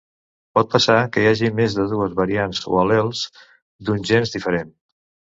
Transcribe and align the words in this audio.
Pot 0.59 0.69
passar 0.75 0.93
que 1.17 1.25
hi 1.25 1.25
hagi 1.31 1.49
més 1.59 1.75
de 1.79 1.85
dues 1.91 2.15
variants 2.19 2.61
o 2.71 2.79
al·lels 2.85 3.21
d'un 3.89 4.01
gen 4.13 4.25
diferent. 4.37 4.73